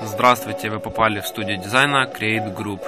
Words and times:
Здравствуйте, 0.00 0.70
вы 0.70 0.78
попали 0.78 1.18
в 1.18 1.26
студию 1.26 1.58
дизайна 1.58 2.04
Create 2.04 2.54
Group. 2.54 2.80